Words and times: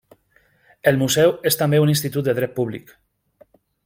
El 0.91 0.95
museu 1.01 1.33
és 1.51 1.59
també 1.59 1.81
un 1.83 1.93
Institut 1.93 2.31
de 2.31 2.35
dret 2.39 2.57
públic. 2.57 2.91